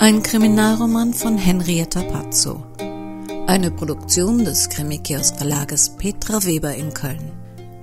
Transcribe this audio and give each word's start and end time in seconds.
Ein 0.00 0.22
Kriminalroman 0.22 1.12
von 1.12 1.36
Henrietta 1.36 2.02
Pazzo. 2.02 2.64
Eine 3.48 3.72
Produktion 3.72 4.44
des 4.44 4.68
Krimikiosk 4.68 5.36
Verlages 5.36 5.96
Petra 5.96 6.44
Weber 6.44 6.72
in 6.72 6.94
Köln. 6.94 7.32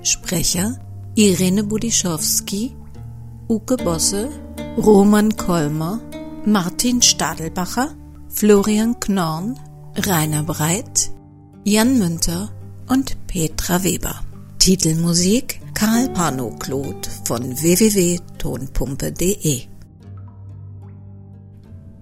Sprecher 0.02 0.80
Irene 1.16 1.66
Budischowski, 1.66 2.74
Uke 3.50 3.76
Bosse, 3.76 4.30
Roman 4.78 5.36
Kolmer, 5.36 6.00
Martin 6.46 7.02
Stadelbacher, 7.02 7.90
Florian 8.30 8.98
Knorn, 9.02 9.60
Rainer 9.98 10.44
Breit, 10.44 11.12
Jan 11.66 12.00
Münter 12.00 12.50
und 12.88 13.28
Petra 13.28 13.84
Weber. 13.84 14.22
Titelmusik 14.60 15.60
Karl 15.74 16.08
Pano-Claude 16.14 17.10
von 17.26 17.62
www.tonpumpe.de 17.62 19.75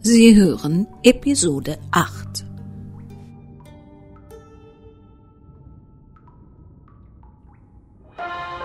Sie 0.05 0.35
hören 0.35 0.85
Episode 1.03 1.79
8. 1.91 2.43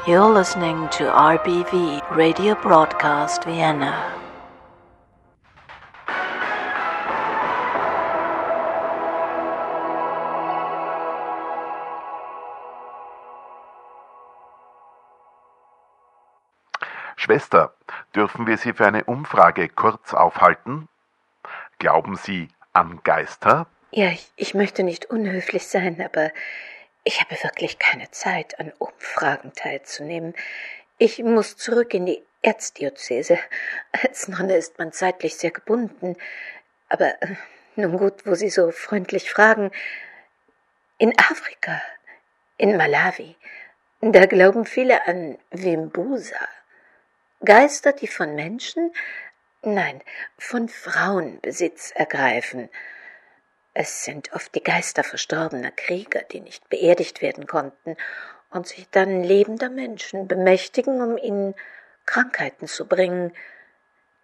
You're 0.05 0.34
listening 0.34 0.89
to 0.91 1.05
RBV 1.05 2.03
Radio 2.11 2.56
Broadcast 2.56 3.47
Vienna. 3.47 3.95
Schwester, 17.14 17.75
dürfen 18.17 18.48
wir 18.48 18.56
Sie 18.56 18.73
für 18.73 18.89
eine 18.89 19.05
Umfrage 19.05 19.69
kurz 19.69 20.14
aufhalten? 20.14 20.89
Glauben 21.78 22.16
Sie 22.16 22.48
an 22.72 23.00
Geister? 23.04 23.68
Ja, 23.90 24.08
ich, 24.08 24.30
ich 24.36 24.54
möchte 24.54 24.82
nicht 24.82 25.06
unhöflich 25.06 25.66
sein, 25.66 26.00
aber 26.04 26.30
ich 27.04 27.20
habe 27.20 27.42
wirklich 27.42 27.78
keine 27.78 28.11
Zeit, 28.11 28.58
an 28.58 28.72
Umfragen 28.78 29.52
teilzunehmen. 29.55 30.34
Ich 30.98 31.22
muss 31.22 31.56
zurück 31.56 31.94
in 31.94 32.06
die 32.06 32.22
Erzdiözese. 32.42 33.38
Als 33.92 34.28
Nonne 34.28 34.56
ist 34.56 34.78
man 34.78 34.92
zeitlich 34.92 35.36
sehr 35.36 35.52
gebunden. 35.52 36.17
Aber 36.88 37.22
äh, 37.22 37.36
nun 37.77 37.96
gut, 37.96 38.27
wo 38.27 38.34
Sie 38.34 38.50
so 38.50 38.72
freundlich 38.72 39.30
fragen. 39.30 39.70
In 40.98 41.17
Afrika, 41.17 41.80
in 42.56 42.77
Malawi, 42.77 43.36
da 44.00 44.27
glauben 44.27 44.64
viele 44.64 45.06
an 45.06 45.38
Wimbusa. 45.50 46.36
Geister, 47.44 47.92
die 47.92 48.08
von 48.08 48.34
Menschen, 48.34 48.92
nein, 49.74 50.02
von 50.39 50.68
Frauen 50.68 51.40
Besitz 51.40 51.92
ergreifen. 51.95 52.68
Es 53.74 54.05
sind 54.05 54.33
oft 54.33 54.55
die 54.55 54.62
Geister 54.62 55.05
verstorbener 55.05 55.70
Krieger, 55.70 56.23
die 56.23 56.40
nicht 56.40 56.68
beerdigt 56.68 57.23
werden 57.23 57.46
konnten 57.46 57.96
und 58.51 58.67
sich 58.67 58.89
dann 58.90 59.23
lebender 59.23 59.70
Menschen 59.70 60.27
bemächtigen, 60.27 61.01
um 61.01 61.17
ihnen 61.17 61.55
Krankheiten 62.06 62.67
zu 62.67 62.86
bringen, 62.86 63.33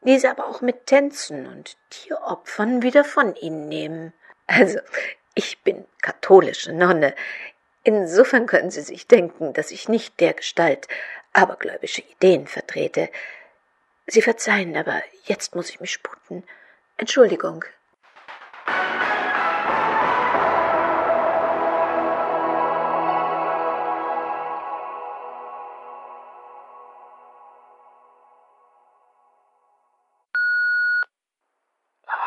diese 0.02 0.30
aber 0.30 0.46
auch 0.48 0.60
mit 0.60 0.86
Tänzen 0.86 1.46
und 1.46 1.76
Tieropfern 1.90 2.82
wieder 2.82 3.04
von 3.04 3.34
ihnen 3.36 3.68
nehmen. 3.68 4.12
Also, 4.46 4.78
ich 5.34 5.62
bin 5.62 5.84
katholische 6.02 6.72
Nonne. 6.72 7.14
Insofern 7.82 8.46
können 8.46 8.70
Sie 8.70 8.82
sich 8.82 9.06
denken, 9.06 9.52
dass 9.52 9.70
ich 9.70 9.88
nicht 9.88 10.20
der 10.20 10.34
Gestalt 10.34 10.88
abergläubische 11.32 12.02
Ideen 12.02 12.46
vertrete. 12.46 13.10
Sie 14.06 14.20
verzeihen, 14.20 14.76
aber 14.76 15.02
jetzt 15.24 15.54
muss 15.54 15.70
ich 15.70 15.80
mich 15.80 15.92
sputen. 15.92 16.44
Entschuldigung. 16.98 17.64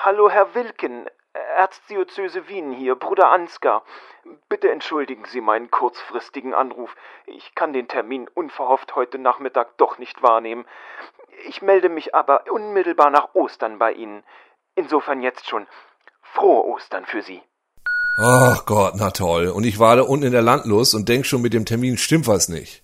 Hallo, 0.03 0.29
Herr 0.31 0.55
Wilken. 0.55 1.07
Erzdiözese 1.33 2.47
Wien 2.47 2.71
hier, 2.71 2.95
Bruder 2.95 3.29
Ansgar. 3.29 3.83
Bitte 4.49 4.71
entschuldigen 4.71 5.25
Sie 5.25 5.41
meinen 5.41 5.69
kurzfristigen 5.69 6.53
Anruf. 6.53 6.95
Ich 7.25 7.53
kann 7.55 7.73
den 7.73 7.87
Termin 7.87 8.27
unverhofft 8.33 8.95
heute 8.95 9.19
Nachmittag 9.19 9.77
doch 9.77 9.97
nicht 9.97 10.23
wahrnehmen. 10.23 10.65
Ich 11.47 11.61
melde 11.61 11.89
mich 11.89 12.15
aber 12.15 12.43
unmittelbar 12.51 13.09
nach 13.09 13.35
Ostern 13.35 13.77
bei 13.77 13.91
Ihnen. 13.93 14.23
Insofern 14.75 15.21
jetzt 15.21 15.47
schon 15.47 15.67
frohe 16.21 16.65
Ostern 16.65 17.05
für 17.05 17.21
Sie. 17.21 17.41
Ach 18.19 18.65
Gott, 18.65 18.95
na 18.97 19.11
toll. 19.11 19.47
Und 19.47 19.63
ich 19.63 19.77
war 19.79 19.95
da 19.95 20.01
unten 20.01 20.25
in 20.25 20.31
der 20.31 20.41
Landlust 20.41 20.95
und 20.95 21.07
denk 21.07 21.25
schon, 21.25 21.41
mit 21.41 21.53
dem 21.53 21.65
Termin 21.65 21.97
stimmt 21.97 22.27
was 22.27 22.49
nicht. 22.49 22.83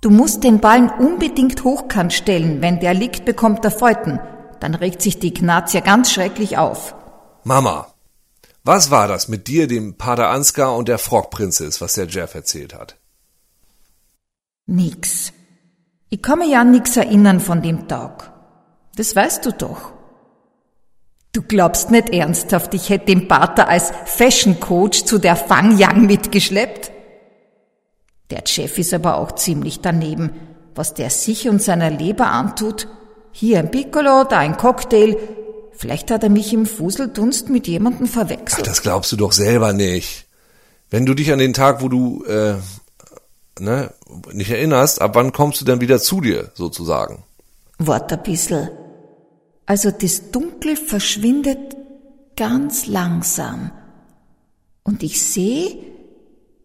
Du 0.00 0.10
musst 0.10 0.44
den 0.44 0.60
Ballen 0.60 0.90
unbedingt 0.90 1.64
hochkant 1.64 2.12
stellen. 2.12 2.62
Wenn 2.62 2.80
der 2.80 2.94
liegt, 2.94 3.24
bekommt 3.24 3.64
er 3.64 3.70
Feuten. 3.70 4.20
Dann 4.60 4.74
regt 4.74 5.02
sich 5.02 5.18
die 5.18 5.28
Ignatia 5.28 5.80
ganz 5.80 6.12
schrecklich 6.12 6.58
auf. 6.58 6.94
Mama, 7.44 7.92
was 8.64 8.90
war 8.90 9.06
das 9.06 9.28
mit 9.28 9.46
dir, 9.46 9.68
dem 9.68 9.96
Pater 9.96 10.28
Ansgar 10.28 10.74
und 10.76 10.88
der 10.88 10.98
Frogprinzess, 10.98 11.80
was 11.80 11.94
der 11.94 12.06
Jeff 12.06 12.34
erzählt 12.34 12.74
hat? 12.74 12.98
Nix. 14.66 15.32
Ich 16.08 16.22
kann 16.22 16.38
mich 16.38 16.50
ja 16.50 16.60
an 16.60 16.70
nix 16.70 16.96
erinnern 16.96 17.40
von 17.40 17.62
dem 17.62 17.88
Tag. 17.88 18.32
Das 18.96 19.16
weißt 19.16 19.44
du 19.44 19.52
doch. 19.52 19.92
Du 21.32 21.42
glaubst 21.42 21.90
nicht 21.90 22.10
ernsthaft, 22.10 22.72
ich 22.72 22.88
hätte 22.88 23.06
den 23.06 23.28
Pater 23.28 23.68
als 23.68 23.92
Fashion 24.06 24.58
Coach 24.58 25.04
zu 25.04 25.18
der 25.18 25.36
Fangyang 25.36 26.06
mitgeschleppt? 26.06 26.92
Der 28.30 28.42
Chef 28.46 28.78
ist 28.78 28.94
aber 28.94 29.18
auch 29.18 29.32
ziemlich 29.32 29.80
daneben. 29.80 30.30
Was 30.74 30.94
der 30.94 31.10
sich 31.10 31.48
und 31.48 31.62
seiner 31.62 31.90
Leber 31.90 32.28
antut, 32.28 32.88
hier 33.32 33.58
ein 33.58 33.70
Piccolo, 33.70 34.24
da 34.24 34.38
ein 34.38 34.56
Cocktail. 34.56 35.16
Vielleicht 35.72 36.10
hat 36.10 36.22
er 36.22 36.30
mich 36.30 36.52
im 36.54 36.64
Fuseldunst 36.64 37.50
mit 37.50 37.66
jemandem 37.66 38.06
verwechselt. 38.06 38.62
Ach, 38.62 38.66
das 38.66 38.82
glaubst 38.82 39.12
du 39.12 39.16
doch 39.16 39.32
selber 39.32 39.72
nicht. 39.74 40.26
Wenn 40.88 41.04
du 41.04 41.14
dich 41.14 41.32
an 41.32 41.38
den 41.38 41.52
Tag, 41.52 41.82
wo 41.82 41.88
du 41.88 42.24
äh, 42.24 42.54
ne, 43.60 43.92
nicht 44.32 44.50
erinnerst, 44.50 45.00
ab 45.00 45.14
wann 45.14 45.32
kommst 45.32 45.60
du 45.60 45.64
denn 45.64 45.80
wieder 45.80 45.98
zu 45.98 46.20
dir, 46.20 46.50
sozusagen? 46.54 47.24
Wart 47.78 48.12
ein 48.12 48.22
bissl. 48.22 48.70
Also 49.66 49.90
das 49.90 50.30
Dunkel 50.30 50.76
verschwindet 50.76 51.76
ganz 52.36 52.86
langsam. 52.86 53.72
Und 54.82 55.02
ich 55.02 55.22
sehe, 55.22 55.76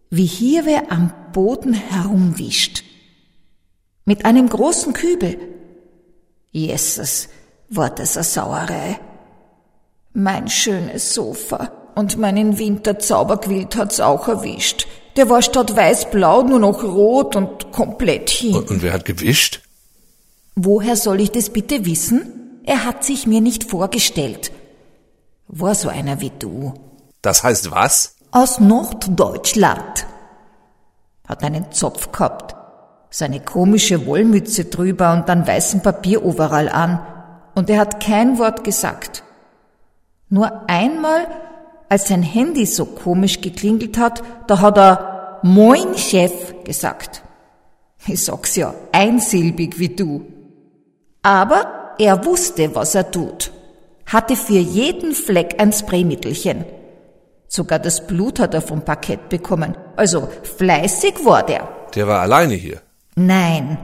wie 0.09 0.25
hier 0.25 0.65
wer 0.65 0.91
am 0.91 1.11
Boden 1.33 1.73
herumwischt. 1.73 2.83
Mit 4.05 4.25
einem 4.25 4.49
großen 4.49 4.93
Kübel. 4.93 5.37
Jesus, 6.51 7.29
war 7.69 7.89
das 7.89 8.17
eine 8.17 8.23
Sauerei. 8.23 8.99
Mein 10.13 10.49
schönes 10.49 11.13
Sofa 11.13 11.71
und 11.95 12.17
meinen 12.17 12.57
Winterzauberquilt 12.57 13.77
hat's 13.77 14.01
auch 14.01 14.27
erwischt. 14.27 14.87
Der 15.15 15.29
war 15.29 15.41
statt 15.41 15.75
weiß-blau 15.75 16.43
nur 16.43 16.59
noch 16.59 16.83
rot 16.83 17.35
und 17.35 17.71
komplett 17.71 18.29
hin. 18.29 18.55
Und, 18.55 18.71
und 18.71 18.81
wer 18.81 18.93
hat 18.93 19.05
gewischt? 19.05 19.61
Woher 20.55 20.95
soll 20.95 21.21
ich 21.21 21.31
das 21.31 21.49
bitte 21.49 21.85
wissen? 21.85 22.61
Er 22.63 22.85
hat 22.85 23.03
sich 23.03 23.27
mir 23.27 23.41
nicht 23.41 23.63
vorgestellt. 23.63 24.51
War 25.47 25.75
so 25.75 25.89
einer 25.89 26.21
wie 26.21 26.31
du. 26.37 26.73
Das 27.21 27.43
heißt 27.43 27.71
was? 27.71 28.15
Aus 28.31 28.59
Norddeutschland. 28.59 30.05
Hat 31.27 31.43
einen 31.43 31.71
Zopf 31.71 32.11
gehabt 32.11 32.55
seine 33.11 33.41
komische 33.41 34.05
Wollmütze 34.07 34.65
drüber 34.65 35.11
und 35.13 35.29
dann 35.29 35.45
weißen 35.45 35.81
Papieroverall 35.81 36.69
an, 36.69 37.05
und 37.53 37.69
er 37.69 37.79
hat 37.79 38.01
kein 38.01 38.39
Wort 38.39 38.63
gesagt. 38.63 39.23
Nur 40.29 40.69
einmal, 40.69 41.27
als 41.91 42.07
sein 42.07 42.23
Handy 42.23 42.65
so 42.65 42.85
komisch 42.85 43.41
geklingelt 43.41 43.97
hat, 43.97 44.23
da 44.47 44.61
hat 44.61 44.77
er 44.77 45.39
Moin 45.43 45.97
Chef 45.97 46.63
gesagt. 46.63 47.21
Ich 48.07 48.23
sag's 48.23 48.55
ja, 48.55 48.73
einsilbig 48.93 49.77
wie 49.77 49.89
du. 49.89 50.25
Aber 51.21 51.95
er 51.99 52.23
wusste, 52.23 52.73
was 52.75 52.95
er 52.95 53.11
tut. 53.11 53.51
Hatte 54.05 54.37
für 54.37 54.59
jeden 54.59 55.11
Fleck 55.13 55.55
ein 55.57 55.73
Spraymittelchen. 55.73 56.63
Sogar 57.49 57.79
das 57.79 58.07
Blut 58.07 58.39
hat 58.39 58.53
er 58.53 58.61
vom 58.61 58.85
Parkett 58.85 59.27
bekommen. 59.27 59.75
Also 59.97 60.29
fleißig 60.57 61.25
war 61.25 61.43
der. 61.45 61.67
Der 61.93 62.07
war 62.07 62.21
alleine 62.21 62.53
hier. 62.53 62.79
Nein, 63.15 63.77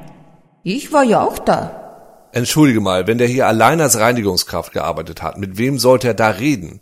ich 0.64 0.94
war 0.94 1.04
ja 1.04 1.26
auch 1.26 1.40
da. 1.40 2.30
Entschuldige 2.32 2.80
mal, 2.80 3.06
wenn 3.06 3.18
der 3.18 3.28
hier 3.28 3.48
allein 3.48 3.82
als 3.82 4.00
Reinigungskraft 4.00 4.72
gearbeitet 4.72 5.22
hat, 5.22 5.38
mit 5.38 5.58
wem 5.58 5.78
sollte 5.78 6.08
er 6.08 6.14
da 6.14 6.30
reden? 6.30 6.80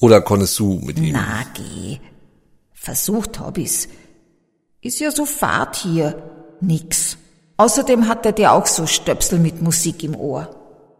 Oder 0.00 0.20
konntest 0.20 0.58
du 0.58 0.80
mit 0.82 0.98
ihm? 0.98 1.12
Na, 1.12 1.42
geh. 1.54 1.98
Versucht 2.72 3.40
hab 3.40 3.58
ich's. 3.58 3.88
Ist 4.80 5.00
ja 5.00 5.10
so 5.10 5.24
Fahrt 5.24 5.76
hier. 5.76 6.22
Nix. 6.60 7.16
Außerdem 7.56 8.08
hat 8.08 8.26
er 8.26 8.32
dir 8.32 8.52
auch 8.52 8.66
so 8.66 8.86
Stöpsel 8.86 9.38
mit 9.38 9.62
Musik 9.62 10.04
im 10.04 10.14
Ohr. 10.14 10.48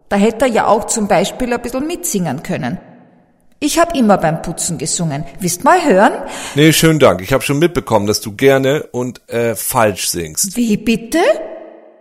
Da 0.08 0.16
hätte 0.16 0.46
er 0.46 0.50
ja 0.50 0.66
auch 0.66 0.86
zum 0.86 1.08
Beispiel 1.08 1.52
ein 1.52 1.60
bisschen 1.60 1.86
mitsingen 1.86 2.42
können. 2.42 2.78
Ich 3.58 3.78
hab 3.78 3.94
immer 3.96 4.18
beim 4.18 4.42
Putzen 4.42 4.76
gesungen. 4.78 5.24
Willst 5.40 5.64
mal 5.64 5.82
hören? 5.84 6.12
Nee, 6.54 6.72
schönen 6.72 6.98
Dank. 6.98 7.22
Ich 7.22 7.32
habe 7.32 7.42
schon 7.42 7.58
mitbekommen, 7.58 8.06
dass 8.06 8.20
du 8.20 8.32
gerne 8.32 8.84
und 8.92 9.28
äh, 9.28 9.54
falsch 9.54 10.08
singst. 10.08 10.56
Wie 10.56 10.76
bitte? 10.76 11.20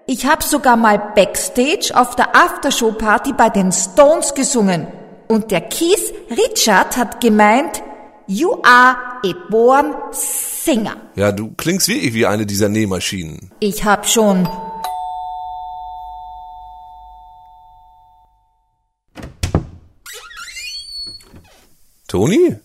Ich 0.05 0.25
hab 0.25 0.43
sogar 0.43 0.75
mal 0.75 0.97
backstage 1.15 1.91
auf 1.93 2.15
der 2.15 2.35
Aftershow-Party 2.35 3.33
bei 3.33 3.49
den 3.49 3.71
Stones 3.71 4.33
gesungen. 4.33 4.87
Und 5.27 5.51
der 5.51 5.61
Keith 5.61 6.13
Richard 6.29 6.97
hat 6.97 7.21
gemeint, 7.21 7.81
you 8.27 8.61
are 8.63 8.95
a 9.23 9.33
born 9.49 9.93
singer. 10.11 10.95
Ja, 11.15 11.31
du 11.31 11.53
klingst 11.55 11.87
wirklich 11.87 12.13
wie 12.13 12.25
eine 12.25 12.45
dieser 12.45 12.69
Nähmaschinen. 12.69 13.51
Ich 13.59 13.83
hab 13.83 14.07
schon 14.07 14.47
Toni? 22.07 22.55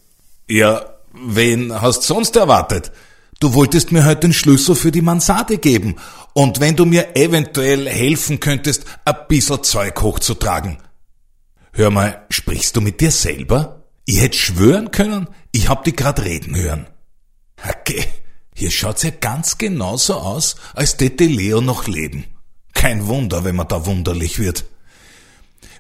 Ja, 0.49 0.85
wen 1.13 1.81
hast 1.81 2.03
sonst 2.03 2.37
erwartet? 2.37 2.93
Du 3.41 3.55
wolltest 3.55 3.91
mir 3.91 4.05
heute 4.05 4.21
den 4.21 4.33
Schlüssel 4.35 4.75
für 4.75 4.93
die 4.93 5.01
Mansarde 5.01 5.57
geben. 5.57 5.97
Und 6.35 6.61
wenn 6.61 6.77
du 6.77 6.85
mir 6.85 7.17
eventuell 7.17 7.89
helfen 7.89 8.39
könntest, 8.39 8.85
ein 9.05 9.17
bisschen 9.29 9.63
Zeug 9.63 10.01
hochzutragen. 10.03 10.77
Hör 11.73 11.91
mal, 11.91 12.27
sprichst 12.31 12.77
du 12.77 12.81
mit 12.81 13.01
dir 13.01 13.11
selber? 13.11 13.85
Ich 14.05 14.21
hätte 14.21 14.37
schwören 14.37 14.91
können, 14.91 15.29
ich 15.53 15.69
hab 15.69 15.85
dich 15.85 15.97
grad 15.97 16.21
reden 16.21 16.57
hören. 16.57 16.87
Okay, 17.69 18.05
hier 18.55 18.71
schaut's 18.71 19.03
ja 19.03 19.11
ganz 19.11 19.59
genauso 19.59 20.15
aus, 20.15 20.57
als 20.75 20.97
täte 20.97 21.25
Leo 21.25 21.61
noch 21.61 21.87
leben. 21.87 22.25
Kein 22.75 23.07
Wunder, 23.07 23.45
wenn 23.45 23.57
man 23.57 23.69
da 23.69 23.87
wunderlich 23.87 24.39
wird. 24.39 24.65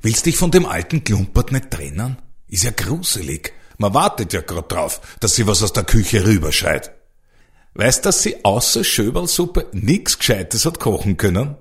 Willst 0.02 0.26
dich 0.26 0.36
von 0.36 0.50
dem 0.50 0.66
alten 0.66 1.04
Klumpert 1.04 1.52
nicht 1.52 1.70
trennen? 1.70 2.18
Ist 2.48 2.64
ja 2.64 2.70
gruselig. 2.70 3.52
Man 3.78 3.94
wartet 3.94 4.32
ja 4.32 4.40
grad 4.40 4.70
drauf, 4.70 5.00
dass 5.20 5.34
sie 5.34 5.46
was 5.46 5.62
aus 5.62 5.72
der 5.72 5.84
Küche 5.84 6.24
rüberschreit. 6.24 6.92
Weißt, 7.74 8.04
dass 8.04 8.22
sie 8.22 8.44
außer 8.44 8.84
Schöberlsuppe 8.84 9.66
nix 9.72 10.18
Gescheites 10.18 10.66
hat 10.66 10.80
kochen 10.80 11.16
können? 11.16 11.56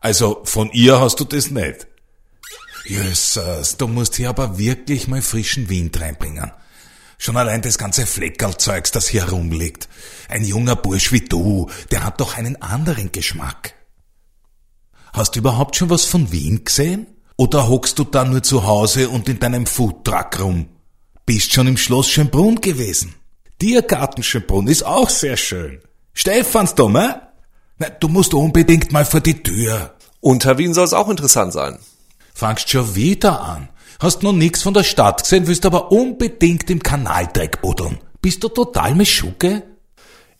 Also 0.00 0.42
von 0.44 0.70
ihr 0.72 1.00
hast 1.00 1.20
du 1.20 1.24
das 1.24 1.50
nicht. 1.50 1.86
Jösses, 2.84 3.76
du 3.76 3.88
musst 3.88 4.16
hier 4.16 4.28
aber 4.28 4.58
wirklich 4.58 5.08
mal 5.08 5.22
frischen 5.22 5.68
Wind 5.68 6.00
reinbringen. 6.00 6.52
Schon 7.18 7.36
allein 7.36 7.62
das 7.62 7.78
ganze 7.78 8.06
Fleckerlzeugs, 8.06 8.90
das 8.90 9.08
hier 9.08 9.24
herumliegt. 9.26 9.88
Ein 10.28 10.44
junger 10.44 10.76
Bursch 10.76 11.12
wie 11.12 11.22
du, 11.22 11.70
der 11.90 12.04
hat 12.04 12.20
doch 12.20 12.36
einen 12.36 12.60
anderen 12.60 13.12
Geschmack. 13.12 13.74
Hast 15.12 15.34
du 15.34 15.38
überhaupt 15.38 15.76
schon 15.76 15.90
was 15.90 16.04
von 16.04 16.32
Wien 16.32 16.64
gesehen? 16.64 17.06
Oder 17.36 17.68
hockst 17.68 17.98
du 17.98 18.04
da 18.04 18.24
nur 18.24 18.42
zu 18.42 18.64
Hause 18.66 19.08
und 19.08 19.28
in 19.28 19.38
deinem 19.38 19.66
Foodtruck 19.66 20.38
rum? 20.40 20.68
Bist 21.24 21.52
schon 21.52 21.66
im 21.66 21.76
Schloss 21.76 22.08
Schönbrunn 22.08 22.60
gewesen? 22.60 23.14
Tiergarten 23.58 24.22
Schönbrunn 24.22 24.66
ist 24.68 24.84
auch 24.84 25.08
sehr 25.08 25.36
schön. 25.36 25.80
Stephansdom, 26.12 26.96
eh? 26.96 27.14
Na, 27.78 27.88
du 27.88 28.08
musst 28.08 28.34
unbedingt 28.34 28.92
mal 28.92 29.04
vor 29.04 29.20
die 29.20 29.42
Tür. 29.42 29.94
Unter 30.20 30.58
Wien 30.58 30.74
soll 30.74 30.84
es 30.84 30.92
auch 30.92 31.08
interessant 31.08 31.52
sein. 31.52 31.78
Fangst 32.34 32.68
schon 32.68 32.94
wieder 32.96 33.40
an. 33.40 33.68
Hast 34.00 34.24
noch 34.24 34.32
nix 34.32 34.62
von 34.62 34.74
der 34.74 34.82
Stadt 34.82 35.22
gesehen, 35.22 35.46
willst 35.46 35.64
aber 35.64 35.92
unbedingt 35.92 36.68
im 36.68 36.82
Kanaldreck 36.82 37.62
buddeln. 37.62 38.00
Bist 38.20 38.42
du 38.42 38.48
total 38.48 38.94
Mischucke? 38.96 39.62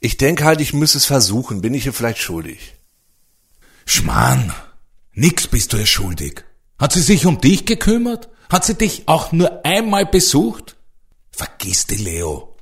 Ich 0.01 0.17
denke 0.17 0.45
halt, 0.45 0.61
ich 0.61 0.75
müsse 0.75 0.99
es 0.99 1.07
versuchen. 1.07 1.61
Bin 1.61 1.73
ich 1.73 1.87
ihr 1.87 1.93
vielleicht 1.93 2.19
schuldig? 2.19 2.75
Schmarrn. 3.87 4.53
Nix 5.13 5.47
bist 5.47 5.73
du 5.73 5.77
ihr 5.77 5.87
schuldig. 5.87 6.45
Hat 6.79 6.93
sie 6.93 7.01
sich 7.01 7.25
um 7.27 7.41
dich 7.41 7.65
gekümmert? 7.65 8.29
Hat 8.51 8.65
sie 8.65 8.75
dich 8.75 9.05
auch 9.07 9.33
nur 9.33 9.65
einmal 9.65 10.05
besucht? 10.05 10.77
Vergiss 11.31 11.87
die, 11.87 11.97
Leo. 11.97 12.57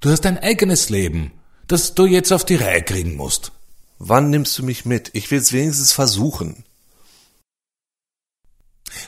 Du 0.00 0.10
hast 0.10 0.26
ein 0.26 0.38
eigenes 0.38 0.90
Leben, 0.90 1.32
das 1.66 1.94
du 1.94 2.04
jetzt 2.04 2.32
auf 2.32 2.44
die 2.44 2.56
Reihe 2.56 2.82
kriegen 2.82 3.16
musst. 3.16 3.52
Wann 3.98 4.28
nimmst 4.28 4.58
du 4.58 4.62
mich 4.62 4.84
mit? 4.84 5.10
Ich 5.14 5.30
will 5.30 5.38
es 5.38 5.52
wenigstens 5.52 5.92
versuchen. 5.92 6.64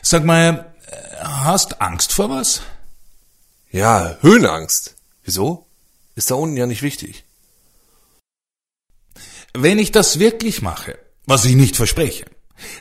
Sag 0.01 0.23
mal, 0.23 0.73
äh, 0.89 1.23
hast 1.23 1.81
Angst 1.81 2.13
vor 2.13 2.29
was? 2.29 2.61
Ja, 3.71 4.17
Höhenangst. 4.21 4.95
Wieso? 5.23 5.65
Ist 6.15 6.31
da 6.31 6.35
unten 6.35 6.57
ja 6.57 6.65
nicht 6.65 6.81
wichtig. 6.81 7.25
Wenn 9.53 9.79
ich 9.79 9.91
das 9.91 10.19
wirklich 10.19 10.61
mache, 10.61 10.97
was 11.25 11.45
ich 11.45 11.55
nicht 11.55 11.75
verspreche, 11.75 12.25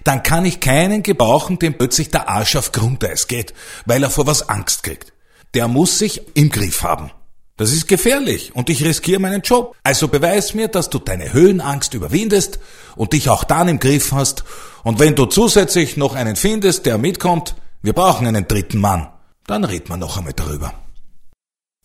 dann 0.05 0.23
kann 0.23 0.45
ich 0.45 0.61
keinen 0.61 1.03
gebrauchen, 1.03 1.59
dem 1.59 1.77
plötzlich 1.77 2.11
der 2.11 2.29
Arsch 2.29 2.57
auf 2.57 2.73
Grundeis 2.73 3.29
geht, 3.29 3.55
weil 3.85 4.03
er 4.03 4.11
vor 4.11 4.27
was 4.27 4.49
Angst 4.49 4.83
kriegt. 4.83 5.13
Der 5.55 5.69
muss 5.69 5.99
sich 5.99 6.23
im 6.35 6.51
Griff 6.51 6.83
haben. 6.83 7.11
Das 7.57 7.73
ist 7.73 7.89
gefährlich 7.89 8.55
und 8.55 8.69
ich 8.69 8.85
riskiere 8.85 9.19
meinen 9.19 9.41
Job. 9.41 9.75
Also 9.83 10.09
beweis 10.09 10.53
mir, 10.53 10.69
dass 10.69 10.91
du 10.91 10.99
deine 10.99 11.33
Höhenangst 11.33 11.95
überwindest 11.95 12.59
und 12.97 13.15
dich 13.15 13.31
auch 13.31 13.45
dann 13.45 13.69
im 13.69 13.79
Griff 13.79 14.13
hast. 14.13 14.45
Und 14.83 14.99
wenn 14.99 15.15
du 15.15 15.25
zusätzlich 15.25 15.97
noch 15.97 16.15
einen 16.15 16.37
findest, 16.37 16.85
der 16.85 16.99
mitkommt, 16.99 17.55
wir 17.83 17.95
brauchen 17.95 18.27
einen 18.27 18.47
dritten 18.47 18.79
Mann, 18.79 19.09
dann 19.47 19.65
reden 19.65 19.89
wir 19.89 19.97
noch 19.97 20.19
einmal 20.19 20.35
darüber. 20.35 20.75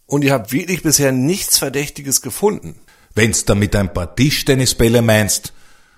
Und 0.06 0.26
ihr 0.26 0.34
habt 0.34 0.52
wirklich 0.52 0.84
bisher 0.84 1.14
nichts 1.14 1.58
Verdächtiges 1.58 2.22
gefunden. 2.22 2.76
Wenn's 3.16 3.46
damit 3.46 3.74
ein 3.76 3.94
paar 3.94 4.14
Tischtennisbälle 4.14 5.02
meinst, 5.02 5.54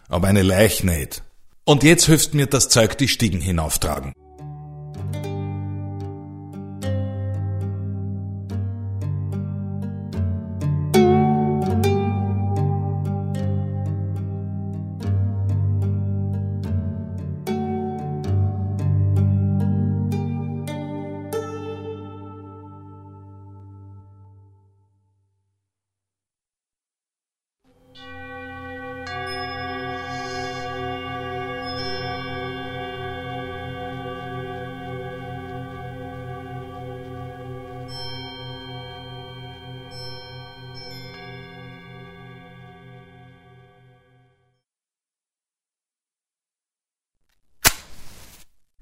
aber 0.08 0.28
eine 0.28 0.44
Leiche 0.44 0.86
nicht. 0.86 1.24
Und 1.66 1.82
jetzt 1.82 2.06
hilfst 2.06 2.36
mir 2.36 2.46
das 2.46 2.70
Zeug 2.70 2.96
die 2.98 3.08
Stiegen 3.08 3.42
hinauftragen. 3.42 4.14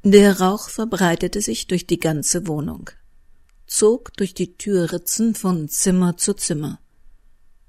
Der 0.03 0.39
Rauch 0.39 0.69
verbreitete 0.69 1.41
sich 1.41 1.67
durch 1.67 1.85
die 1.85 1.99
ganze 1.99 2.47
Wohnung, 2.47 2.89
zog 3.67 4.17
durch 4.17 4.33
die 4.33 4.57
Türritzen 4.57 5.35
von 5.35 5.69
Zimmer 5.69 6.17
zu 6.17 6.33
Zimmer. 6.33 6.79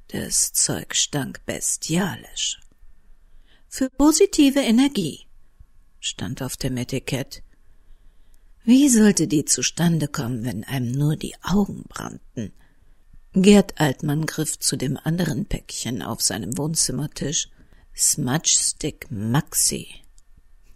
Das 0.08 0.54
Zeug 0.54 0.94
stank 0.94 1.44
bestialisch. 1.44 2.58
Für 3.68 3.90
positive 3.90 4.60
Energie 4.60 5.26
stand 6.00 6.40
auf 6.42 6.56
dem 6.56 6.78
Etikett. 6.78 7.42
Wie 8.64 8.88
sollte 8.88 9.26
die 9.26 9.44
zustande 9.44 10.08
kommen, 10.08 10.44
wenn 10.44 10.64
einem 10.64 10.90
nur 10.92 11.16
die 11.16 11.34
Augen 11.42 11.82
brannten? 11.88 12.52
Gerd 13.34 13.78
Altmann 13.78 14.24
griff 14.24 14.58
zu 14.58 14.76
dem 14.76 14.96
anderen 14.96 15.44
Päckchen 15.46 16.00
auf 16.00 16.22
seinem 16.22 16.56
Wohnzimmertisch. 16.56 17.48
Smudge 17.94 18.56
Stick 18.58 19.10
Maxi. 19.10 20.01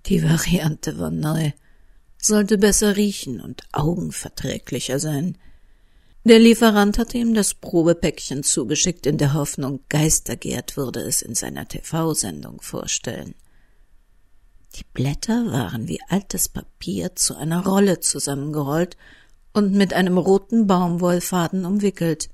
Die 0.06 0.22
Variante 0.22 0.98
war 0.98 1.10
neu, 1.10 1.50
sollte 2.16 2.58
besser 2.58 2.96
riechen 2.96 3.40
und 3.40 3.62
augenverträglicher 3.72 4.98
sein. 5.00 5.36
Der 6.24 6.38
Lieferant 6.38 6.98
hatte 6.98 7.18
ihm 7.18 7.34
das 7.34 7.54
Probepäckchen 7.54 8.42
zugeschickt 8.42 9.06
in 9.06 9.18
der 9.18 9.34
Hoffnung, 9.34 9.80
Geistergerd 9.88 10.76
würde 10.76 11.00
es 11.00 11.22
in 11.22 11.34
seiner 11.34 11.66
TV-Sendung 11.66 12.60
vorstellen. 12.60 13.34
Die 14.76 14.84
Blätter 14.92 15.46
waren 15.52 15.88
wie 15.88 16.00
altes 16.08 16.48
Papier 16.48 17.14
zu 17.16 17.36
einer 17.36 17.64
Rolle 17.64 18.00
zusammengerollt 18.00 18.96
und 19.52 19.72
mit 19.72 19.94
einem 19.94 20.18
roten 20.18 20.66
Baumwollfaden 20.66 21.64
umwickelt. 21.64 22.28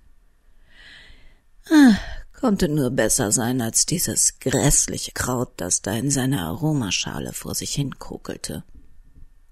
Ah, 1.70 1.94
konnte 2.42 2.68
nur 2.68 2.90
besser 2.90 3.30
sein 3.30 3.62
als 3.62 3.86
dieses 3.86 4.40
grässliche 4.40 5.12
Kraut, 5.12 5.52
das 5.58 5.80
da 5.80 5.92
in 5.92 6.10
seiner 6.10 6.42
Aromaschale 6.48 7.32
vor 7.32 7.54
sich 7.54 7.72
hinkrukelte. 7.74 8.64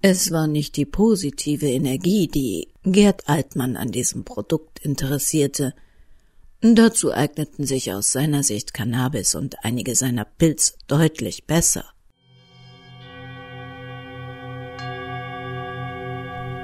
Es 0.02 0.32
war 0.32 0.48
nicht 0.48 0.76
die 0.76 0.86
positive 0.86 1.68
Energie, 1.68 2.26
die 2.26 2.66
Gerd 2.82 3.28
Altmann 3.28 3.76
an 3.76 3.92
diesem 3.92 4.24
Produkt 4.24 4.80
interessierte. 4.80 5.72
Dazu 6.62 7.12
eigneten 7.12 7.64
sich 7.64 7.92
aus 7.92 8.10
seiner 8.10 8.42
Sicht 8.42 8.74
Cannabis 8.74 9.36
und 9.36 9.64
einige 9.64 9.94
seiner 9.94 10.24
Pilze 10.24 10.74
deutlich 10.88 11.46
besser. 11.46 11.84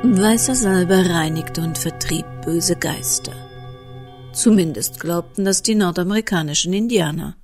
Weißer 0.02 0.56
Salbe 0.56 1.08
reinigte 1.08 1.60
und 1.60 1.78
vertrieb 1.78 2.26
böse 2.44 2.74
Geister. 2.74 3.45
Zumindest 4.36 5.00
glaubten 5.00 5.46
das 5.46 5.62
die 5.62 5.74
nordamerikanischen 5.74 6.74
Indianer. 6.74 7.38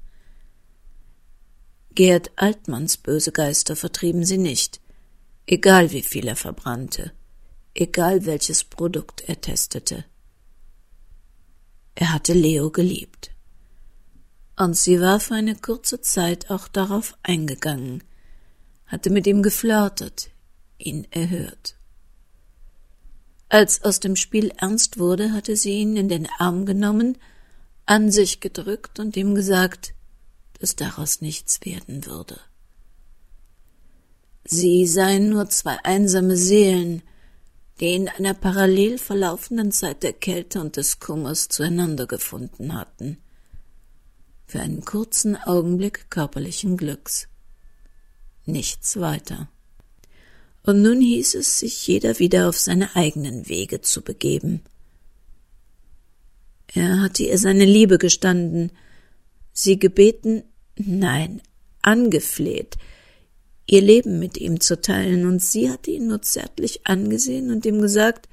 Gerd 1.95 2.31
Altmanns 2.37 2.99
böse 2.99 3.33
Geister 3.33 3.77
vertrieben 3.77 4.27
sie 4.27 4.37
nicht, 4.37 4.79
egal 5.47 5.91
wie 5.93 6.03
viel 6.03 6.29
er 6.29 6.37
verbrannte, 6.37 7.13
egal 7.75 8.27
welches 8.27 8.65
Produkt 8.65 9.23
er 9.27 9.41
testete. 9.41 10.05
Er 11.95 12.13
hatte 12.13 12.35
Leo 12.35 12.71
geliebt. 12.71 13.31
Und 14.59 14.77
sie 14.77 15.01
war 15.01 15.19
für 15.19 15.35
eine 15.35 15.57
kurze 15.57 16.03
Zeit 16.03 16.51
auch 16.51 16.69
darauf 16.69 17.17
eingegangen, 17.23 18.05
hatte 18.85 19.09
mit 19.09 19.27
ihm 19.27 19.43
geflirtet, 19.43 20.29
ihn 20.77 21.07
erhört. 21.11 21.75
Als 23.53 23.85
aus 23.85 24.01
dem 24.01 24.17
Spiel 24.17 24.51
ernst 24.57 24.99
wurde, 24.99 25.35
hatte 25.35 25.57
sie 25.57 25.73
ihn 25.73 25.95
in 25.99 26.09
den 26.09 26.27
Arm 26.39 26.65
genommen, 26.65 27.19
an 27.85 28.11
sich 28.11 28.41
gedrückt 28.41 28.99
und 28.99 29.15
ihm 29.15 29.35
gesagt, 29.35 29.93
dass 30.59 30.75
daraus 30.75 31.21
nichts 31.21 31.61
werden 31.63 32.07
würde. 32.07 32.41
Sie 34.47 34.87
seien 34.87 35.29
nur 35.29 35.51
zwei 35.51 35.77
einsame 35.85 36.39
Seelen, 36.39 37.03
die 37.79 37.95
in 37.95 38.09
einer 38.09 38.33
parallel 38.33 38.97
verlaufenden 38.97 39.71
Zeit 39.71 40.03
der 40.03 40.15
Kälte 40.15 40.59
und 40.59 40.79
des 40.79 40.99
Kummers 40.99 41.49
zueinander 41.49 42.07
gefunden 42.07 42.73
hatten. 42.73 43.19
Für 44.47 44.61
einen 44.61 44.83
kurzen 44.87 45.37
Augenblick 45.37 46.09
körperlichen 46.09 46.79
Glücks. 46.79 47.29
Nichts 48.47 48.99
weiter 48.99 49.52
und 50.65 50.83
nun 50.83 51.01
hieß 51.01 51.35
es, 51.35 51.59
sich 51.59 51.87
jeder 51.87 52.19
wieder 52.19 52.49
auf 52.49 52.59
seine 52.59 52.95
eigenen 52.95 53.49
Wege 53.49 53.81
zu 53.81 54.03
begeben. 54.03 54.63
Er 56.75 57.01
hatte 57.01 57.25
ihr 57.25 57.39
seine 57.39 57.65
Liebe 57.65 57.99
gestanden, 57.99 58.71
sie 59.53 59.79
gebeten, 59.79 60.45
nein, 60.77 61.43
angefleht, 61.83 62.77
ihr 63.67 63.83
Leben 63.83 64.19
mit 64.19 64.39
ihm 64.39 64.61
zu 64.61 64.81
teilen, 64.81 65.27
und 65.27 65.43
sie 65.43 65.71
hatte 65.71 65.91
ihn 65.91 66.07
nur 66.07 66.23
zärtlich 66.23 66.87
angesehen 66.87 67.51
und 67.51 67.67
ihm 67.67 67.81
gesagt, 67.81 68.29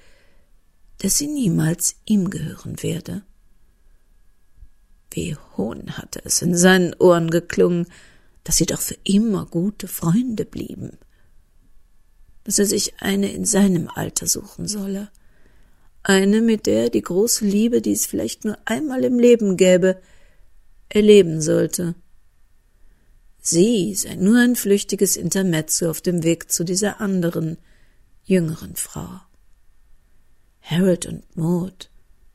dass 1.00 1.18
sie 1.18 1.28
niemals 1.28 1.96
ihm 2.06 2.30
gehören 2.30 2.82
werde. 2.84 3.24
Wie 5.12 5.36
Hohn 5.58 5.98
hatte 5.98 6.22
es 6.24 6.42
in 6.42 6.56
seinen 6.56 6.94
Ohren 6.94 7.32
geklungen, 7.32 7.88
dass 8.44 8.58
sie 8.58 8.68
doch 8.68 8.82
für 8.82 8.98
immer 9.04 9.46
gute 9.48 9.88
Freunde 9.88 10.46
blieben 10.46 10.98
dass 12.44 12.60
er 12.60 12.66
sich 12.66 13.02
eine 13.02 13.32
in 13.32 13.46
seinem 13.46 13.90
Alter 13.90 14.28
suchen 14.28 14.68
solle. 14.68 15.10
Eine, 16.04 16.42
mit 16.42 16.66
der 16.66 16.84
er 16.84 16.90
die 16.90 17.02
große 17.02 17.46
Liebe, 17.46 17.82
die 17.82 17.92
es 17.92 18.06
vielleicht 18.06 18.46
nur 18.46 18.58
einmal 18.66 19.04
im 19.04 19.20
Leben 19.20 19.58
gäbe, 19.58 20.02
erleben 20.88 21.42
sollte. 21.42 21.96
Sie 23.42 23.94
sei 23.96 24.16
nur 24.16 24.40
ein 24.40 24.56
flüchtiges 24.56 25.18
Intermezzo 25.18 25.90
auf 25.90 26.02
dem 26.02 26.24
Weg 26.24 26.52
zu 26.52 26.64
dieser 26.64 27.02
anderen, 27.02 27.58
jüngeren 28.24 28.76
Frau. 28.76 29.22
Harold 30.62 31.06
und 31.06 31.36
Maud 31.36 31.90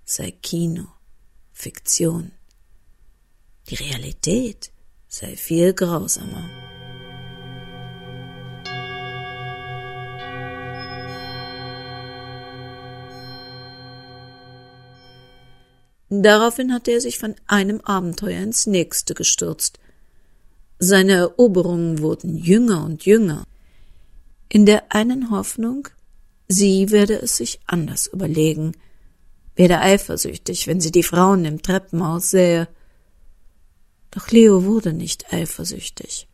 sei 0.04 0.30
Kino, 0.30 0.87
Fiktion. 1.52 2.32
Die 3.68 3.76
Realität 3.76 4.73
sei 5.08 5.37
viel 5.37 5.73
grausamer. 5.73 6.63
Daraufhin 16.23 16.73
hatte 16.73 16.92
er 16.92 17.00
sich 17.00 17.18
von 17.18 17.35
einem 17.47 17.80
Abenteuer 17.80 18.40
ins 18.40 18.66
nächste 18.66 19.14
gestürzt. 19.14 19.78
Seine 20.78 21.12
Eroberungen 21.12 22.00
wurden 22.00 22.37
jünger 22.37 22.85
und 22.85 23.04
jünger. 23.04 23.47
In 24.49 24.66
der 24.66 24.92
einen 24.92 25.30
Hoffnung, 25.30 25.88
sie 26.47 26.90
werde 26.90 27.21
es 27.21 27.37
sich 27.37 27.61
anders 27.66 28.06
überlegen, 28.06 28.73
werde 29.56 29.80
eifersüchtig, 29.80 30.66
wenn 30.66 30.80
sie 30.80 30.92
die 30.92 31.02
Frauen 31.02 31.44
im 31.44 31.62
Treppenhaus 31.62 32.30
sähe. 32.30 32.68
Doch 34.11 34.28
Leo 34.30 34.64
wurde 34.64 34.92
nicht 34.92 35.33
eifersüchtig. 35.33 36.28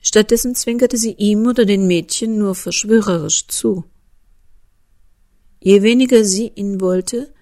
Stattdessen 0.00 0.54
zwinkerte 0.54 0.96
sie 0.96 1.12
ihm 1.12 1.46
oder 1.46 1.66
den 1.66 1.86
Mädchen 1.86 2.38
nur 2.38 2.54
verschwörerisch 2.54 3.46
zu. 3.48 3.84
Je 5.60 5.82
weniger 5.82 6.24
sie 6.24 6.48
ihn 6.54 6.80
wollte, 6.80 7.32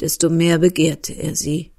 desto 0.00 0.30
mehr 0.30 0.58
begehrte 0.58 1.12
er 1.12 1.36
sie. 1.36 1.72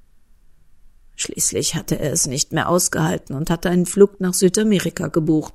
Schließlich 1.15 1.75
hatte 1.75 1.99
er 1.99 2.11
es 2.11 2.27
nicht 2.27 2.51
mehr 2.51 2.69
ausgehalten 2.69 3.35
und 3.35 3.49
hatte 3.49 3.69
einen 3.69 3.85
Flug 3.85 4.19
nach 4.19 4.33
Südamerika 4.33 5.07
gebucht. 5.07 5.53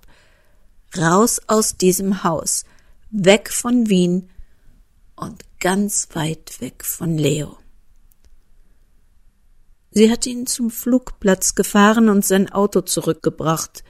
Raus 0.97 1.41
aus 1.47 1.77
diesem 1.77 2.23
Haus, 2.23 2.65
weg 3.11 3.51
von 3.53 3.89
Wien 3.89 4.31
und 5.17 5.43
ganz 5.59 6.09
weit 6.13 6.61
weg 6.61 6.85
von 6.85 7.19
Leo. 7.19 7.59
Sie 9.91 10.11
hatte 10.11 10.29
ihn 10.29 10.47
zum 10.47 10.71
Flugplatz 10.71 11.55
gefahren 11.55 12.09
und 12.09 12.25
sein 12.25 12.53
Auto 12.53 12.83
zurückgebracht, 12.83 13.83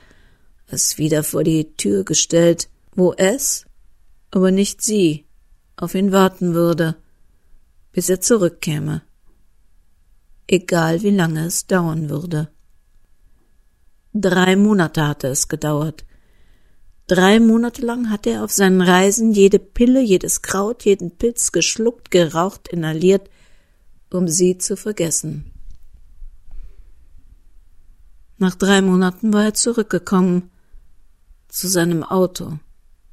es 0.69 0.99
wieder 0.99 1.23
vor 1.23 1.45
die 1.45 1.75
Tür 1.77 2.05
gestellt, 2.05 2.69
wo 2.95 3.13
es, 3.13 3.67
aber 4.31 4.51
nicht 4.51 4.83
sie, 4.83 5.27
auf 5.77 5.95
ihn 5.95 6.13
warten 6.13 6.55
würde 6.55 6.97
bis 7.97 8.11
er 8.11 8.21
zurückkäme, 8.21 9.01
egal 10.47 11.01
wie 11.01 11.13
lange 11.13 11.47
es 11.47 11.67
dauern 11.67 12.11
würde. 12.11 12.51
Drei 14.13 14.55
Monate 14.55 15.09
hatte 15.09 15.29
es 15.29 15.49
gedauert. 15.49 16.05
Drei 17.07 17.41
Monate 17.41 17.81
lang 17.81 18.11
hatte 18.11 18.33
er 18.33 18.45
auf 18.45 18.53
seinen 18.53 18.83
Reisen 18.83 19.33
jede 19.33 19.59
Pille, 19.59 20.03
jedes 20.03 20.43
Kraut, 20.43 20.85
jeden 20.85 21.17
Pilz 21.17 21.53
geschluckt, 21.53 22.11
geraucht, 22.11 22.69
inhaliert, 22.69 23.31
um 24.13 24.29
sie 24.29 24.59
zu 24.59 24.77
vergessen. 24.77 25.51
Nach 28.37 28.57
drei 28.57 28.83
Monaten 28.83 29.33
war 29.33 29.45
er 29.45 29.55
zurückgekommen 29.55 30.51
zu 31.49 31.67
seinem 31.67 32.03
Auto, 32.03 32.59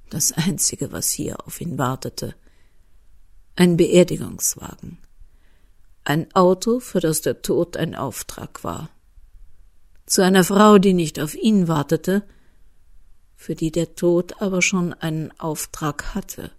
das 0.10 0.34
einzige, 0.34 0.92
was 0.92 1.10
hier 1.10 1.38
auf 1.48 1.62
ihn 1.62 1.78
wartete 1.78 2.36
ein 3.56 3.78
Beerdigungswagen, 3.78 4.98
ein 6.04 6.34
Auto, 6.34 6.80
für 6.80 7.00
das 7.00 7.22
der 7.22 7.42
Tod 7.42 7.78
ein 7.78 7.96
Auftrag 7.96 8.64
war, 8.64 8.90
zu 10.06 10.24
einer 10.24 10.44
Frau, 10.44 10.78
die 10.78 10.94
nicht 10.94 11.20
auf 11.20 11.36
ihn 11.36 11.68
wartete, 11.68 12.24
für 13.36 13.56
die 13.56 13.72
der 13.72 13.96
Tod 13.96 14.42
aber 14.42 14.62
schon 14.62 14.94
einen 14.94 15.32
Auftrag 15.40 16.16
hatte. 16.16 16.52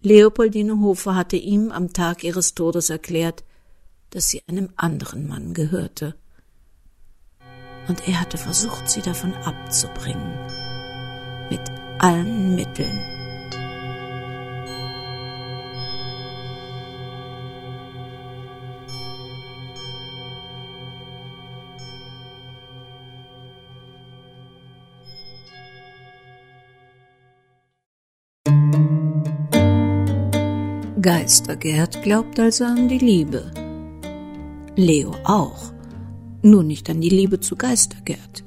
Leopoldine 0.00 0.80
Hofer 0.80 1.14
hatte 1.14 1.36
ihm 1.36 1.72
am 1.72 1.92
Tag 1.92 2.24
ihres 2.24 2.54
Todes 2.54 2.90
erklärt, 2.90 3.44
dass 4.10 4.28
sie 4.28 4.42
einem 4.46 4.70
anderen 4.76 5.26
Mann 5.26 5.52
gehörte. 5.52 6.14
Und 7.88 8.06
er 8.06 8.20
hatte 8.20 8.38
versucht, 8.38 8.88
sie 8.88 9.02
davon 9.02 9.34
abzubringen. 9.34 10.38
Mit 11.50 11.62
allen 11.98 12.54
Mitteln. 12.54 13.15
Geistergerd 31.26 32.04
glaubt 32.04 32.38
also 32.38 32.64
an 32.66 32.86
die 32.86 32.98
Liebe. 32.98 33.50
Leo 34.76 35.10
auch. 35.24 35.72
Nur 36.42 36.62
nicht 36.62 36.88
an 36.88 37.00
die 37.00 37.08
Liebe 37.08 37.40
zu 37.40 37.56
Geistergerd. 37.56 38.44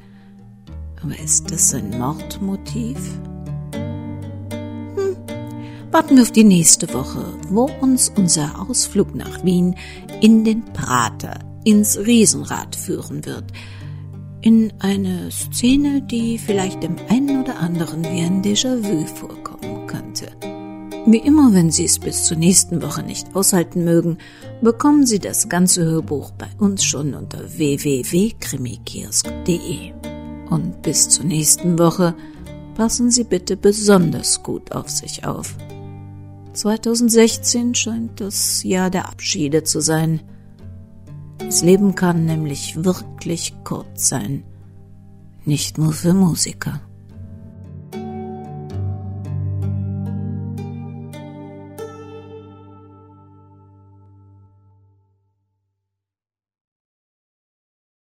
Aber 1.03 1.19
ist 1.19 1.51
das 1.51 1.74
ein 1.74 1.89
Mordmotiv? 2.00 2.98
Hm. 3.74 5.17
Warten 5.91 6.15
wir 6.15 6.24
auf 6.24 6.31
die 6.31 6.45
nächste 6.45 6.93
Woche, 6.93 7.25
wo 7.50 7.69
uns 7.81 8.13
unser 8.15 8.65
Ausflug 8.69 9.13
nach 9.13 9.43
Wien 9.43 9.75
in 10.21 10.45
den 10.45 10.63
Prater, 10.63 11.38
ins 11.65 11.98
Riesenrad 11.98 12.77
führen 12.77 13.25
wird. 13.25 13.51
In 14.39 14.71
eine 14.79 15.29
Szene, 15.31 16.01
die 16.01 16.38
vielleicht 16.38 16.81
dem 16.81 16.95
einen 17.09 17.41
oder 17.41 17.59
anderen 17.59 18.05
wie 18.05 18.21
ein 18.21 18.41
Déjà-vu 18.41 19.05
vorkommen 19.05 19.86
könnte. 19.86 20.31
Wie 21.06 21.18
immer, 21.18 21.53
wenn 21.53 21.72
Sie 21.72 21.86
es 21.86 21.98
bis 21.98 22.25
zur 22.25 22.36
nächsten 22.38 22.82
Woche 22.82 23.03
nicht 23.03 23.34
aushalten 23.36 23.84
mögen, 23.84 24.18
bekommen 24.62 25.06
Sie 25.06 25.20
das 25.20 25.50
ganze 25.50 25.84
Hörbuch 25.86 26.32
bei 26.32 26.48
uns 26.60 26.84
schon 26.84 27.13
unter 27.13 27.58
www.krimikiosk.de. 27.58 29.94
Und 30.50 30.82
bis 30.82 31.10
zur 31.10 31.25
nächsten 31.25 31.77
Woche 31.79 32.15
passen 32.75 33.12
Sie 33.12 33.24
bitte 33.24 33.56
besonders 33.58 34.44
gut 34.44 34.72
auf 34.72 34.89
sich 34.89 35.25
auf. 35.25 35.56
2016 36.53 37.75
scheint 37.75 38.20
das 38.20 38.63
Jahr 38.63 38.89
der 38.89 39.08
Abschiede 39.08 39.63
zu 39.63 39.82
sein. 39.82 40.22
Das 41.38 41.62
Leben 41.63 41.96
kann 41.96 42.25
nämlich 42.25 42.84
wirklich 42.84 43.53
kurz 43.63 44.10
sein. 44.10 44.44
Nicht 45.46 45.77
nur 45.77 45.94
für 45.94 46.13
Musiker. 46.13 46.82